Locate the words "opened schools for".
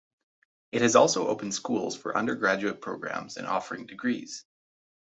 1.27-2.17